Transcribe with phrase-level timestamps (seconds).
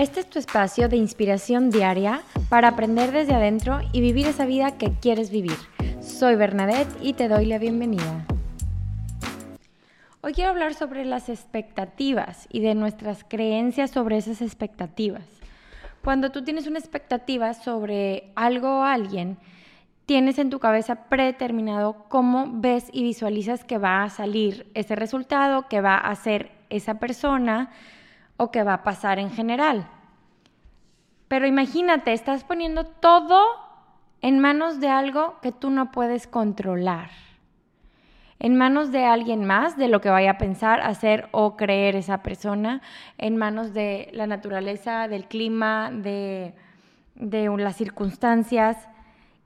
[0.00, 4.78] Este es tu espacio de inspiración diaria para aprender desde adentro y vivir esa vida
[4.78, 5.58] que quieres vivir.
[6.00, 8.24] Soy Bernadette y te doy la bienvenida.
[10.22, 15.26] Hoy quiero hablar sobre las expectativas y de nuestras creencias sobre esas expectativas.
[16.02, 19.36] Cuando tú tienes una expectativa sobre algo o alguien,
[20.06, 25.68] tienes en tu cabeza predeterminado cómo ves y visualizas que va a salir ese resultado,
[25.68, 27.68] que va a ser esa persona,
[28.40, 29.86] o qué va a pasar en general.
[31.28, 33.38] Pero imagínate, estás poniendo todo
[34.22, 37.10] en manos de algo que tú no puedes controlar.
[38.38, 42.22] En manos de alguien más, de lo que vaya a pensar, hacer o creer esa
[42.22, 42.80] persona,
[43.18, 46.54] en manos de la naturaleza, del clima, de,
[47.16, 48.88] de las circunstancias.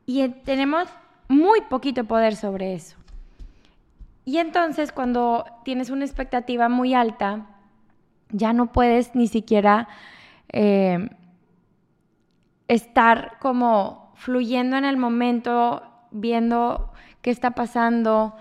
[0.06, 0.88] Y tenemos
[1.26, 2.96] muy poquito poder sobre eso.
[4.24, 7.48] Y entonces cuando tienes una expectativa muy alta,
[8.30, 9.88] ya no puedes ni siquiera
[10.48, 11.08] eh,
[12.68, 18.34] estar como fluyendo en el momento, viendo qué está pasando,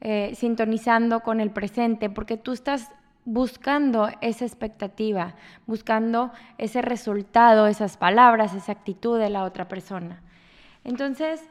[0.00, 2.90] eh, sintonizando con el presente, porque tú estás
[3.24, 5.34] buscando esa expectativa,
[5.66, 10.22] buscando ese resultado, esas palabras, esa actitud de la otra persona.
[10.84, 11.42] Entonces,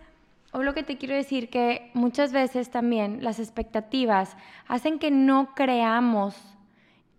[0.52, 4.36] o lo que te quiero decir que muchas veces también las expectativas
[4.68, 6.36] hacen que no creamos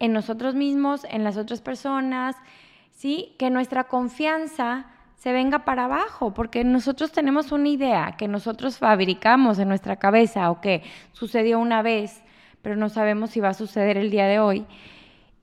[0.01, 2.35] en nosotros mismos, en las otras personas,
[2.91, 3.37] ¿sí?
[3.39, 9.59] Que nuestra confianza se venga para abajo, porque nosotros tenemos una idea que nosotros fabricamos
[9.59, 12.23] en nuestra cabeza o que sucedió una vez,
[12.63, 14.67] pero no sabemos si va a suceder el día de hoy.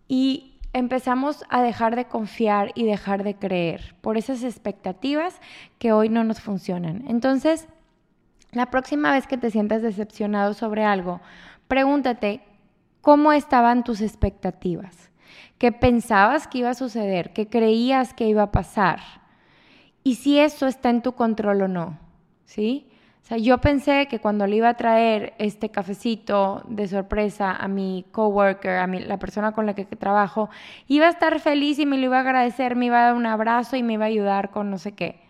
[0.07, 5.39] Y empezamos a dejar de confiar y dejar de creer por esas expectativas
[5.77, 7.03] que hoy no nos funcionan.
[7.07, 7.67] Entonces,
[8.51, 11.21] la próxima vez que te sientas decepcionado sobre algo,
[11.67, 12.41] pregúntate,
[13.07, 15.09] ¿Cómo estaban tus expectativas?
[15.57, 17.31] ¿Qué pensabas que iba a suceder?
[17.31, 18.99] ¿Qué creías que iba a pasar?
[20.03, 21.97] Y si eso está en tu control o no,
[22.43, 22.89] ¿sí?
[23.23, 27.69] O sea, yo pensé que cuando le iba a traer este cafecito de sorpresa a
[27.69, 30.49] mi coworker, a mi, la persona con la que trabajo,
[30.89, 33.25] iba a estar feliz y me lo iba a agradecer, me iba a dar un
[33.25, 35.21] abrazo y me iba a ayudar con no sé qué.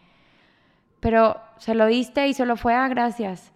[0.99, 3.53] Pero se lo diste y solo fue, ah, gracias.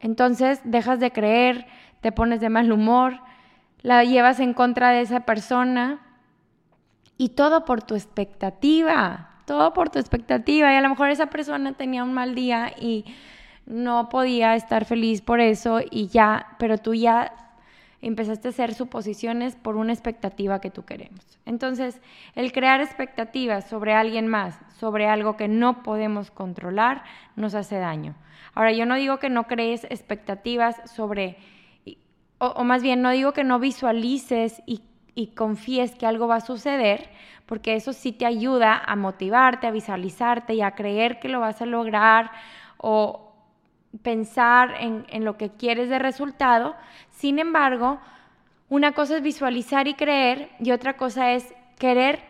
[0.00, 1.68] Entonces dejas de creer,
[2.00, 3.20] te pones de mal humor,
[3.82, 6.00] la llevas en contra de esa persona
[7.18, 10.72] y todo por tu expectativa, todo por tu expectativa.
[10.72, 13.04] Y a lo mejor esa persona tenía un mal día y
[13.64, 17.32] no podía estar feliz por eso y ya, pero tú ya
[18.02, 21.38] empezaste a hacer suposiciones por una expectativa que tú queremos.
[21.44, 22.00] Entonces,
[22.34, 27.02] el crear expectativas sobre alguien más, sobre algo que no podemos controlar,
[27.34, 28.14] nos hace daño.
[28.54, 31.36] Ahora, yo no digo que no crees expectativas sobre
[32.38, 34.82] o, más bien no digo que no visualices y,
[35.14, 37.08] y confíes que algo va a suceder,
[37.46, 41.62] porque eso sí te ayuda a motivarte, a visualizarte y a creer que lo vas
[41.62, 42.30] a lograr
[42.78, 43.32] o
[44.02, 46.74] pensar en, en, lo que quieres de resultado.
[47.10, 47.98] Sin embargo,
[48.68, 52.20] una cosa es visualizar y creer y otra cosa es querer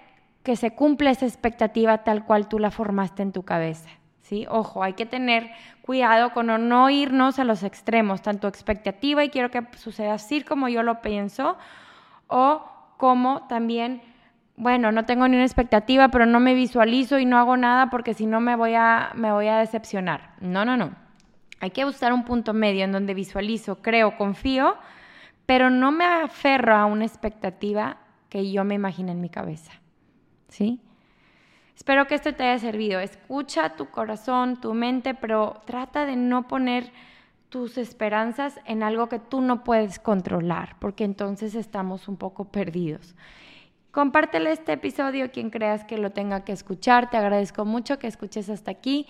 [0.43, 3.91] que se cumpla esa expectativa tal cual tú la formaste en tu cabeza.
[4.27, 4.47] ¿Sí?
[4.51, 5.51] Ojo, hay que tener
[5.83, 10.69] cuidado con no irnos a los extremos, tanto expectativa y quiero que suceda así como
[10.69, 11.57] yo lo pienso,
[12.27, 12.65] o
[12.97, 14.03] como también,
[14.57, 18.15] bueno, no tengo ni una expectativa, pero no me visualizo y no hago nada porque
[18.15, 20.35] si no me me voy a decepcionar.
[20.41, 20.91] No, no, no.
[21.61, 24.77] Hay que buscar un punto medio en donde visualizo, creo, confío,
[25.47, 27.99] pero no me aferro a una expectativa
[28.29, 29.73] que yo me imagino en mi cabeza.
[30.49, 30.81] ¿Sí?
[31.77, 33.01] Espero que esto te haya servido.
[33.01, 36.91] Escucha tu corazón, tu mente, pero trata de no poner
[37.51, 43.15] tus esperanzas en algo que tú no puedes controlar, porque entonces estamos un poco perdidos.
[43.93, 47.09] Compártele este episodio quien creas que lo tenga que escuchar.
[47.11, 49.07] Te agradezco mucho que escuches hasta aquí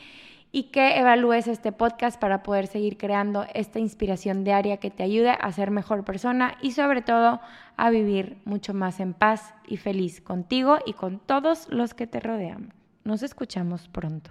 [0.53, 5.31] y que evalúes este podcast para poder seguir creando esta inspiración diaria que te ayude
[5.31, 7.41] a ser mejor persona y sobre todo
[7.77, 12.21] a vivir mucho más en paz y feliz contigo y con todos los que te
[12.21, 12.73] rodean.
[13.05, 14.31] Nos escuchamos pronto.